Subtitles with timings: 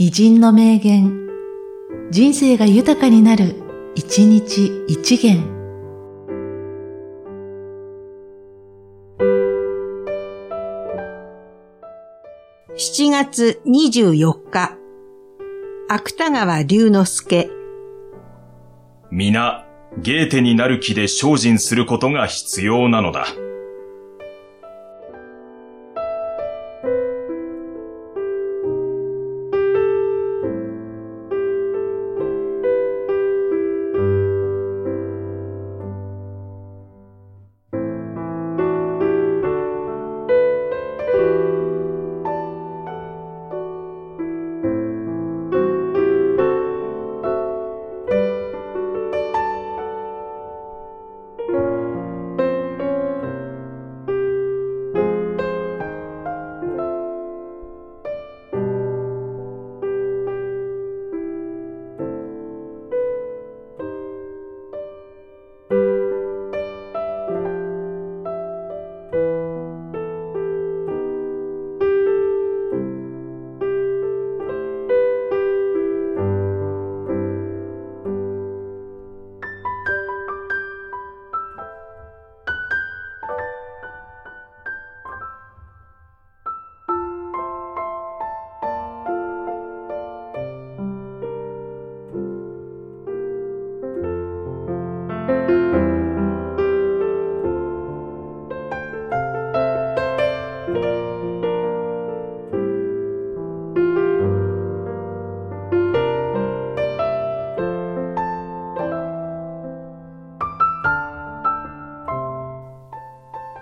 [0.00, 1.26] 偉人の名言、
[2.12, 3.56] 人生が豊かになる、
[3.96, 5.42] 一日一元。
[12.76, 14.78] 7月24日、
[15.88, 17.50] 芥川龍之介。
[19.10, 19.66] 皆、
[20.00, 23.26] ゲーテになる気で精進することが必要なのだ。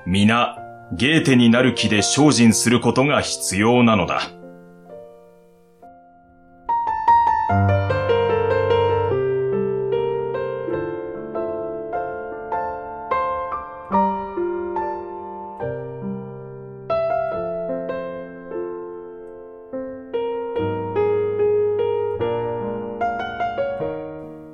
[0.08, 0.56] 皆、
[0.92, 4.20] ゲーテになる気で精進することが必要なのだ。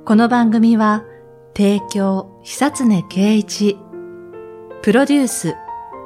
[0.03, 1.03] この番組は、
[1.55, 3.77] 提供、久常圭一、
[4.83, 5.55] プロデュース、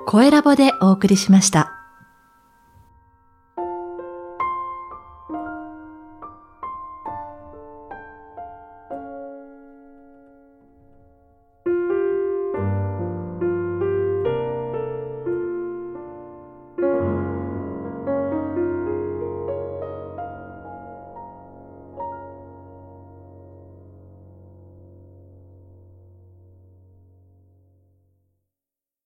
[0.05, 1.76] 声ラボでお送りしました。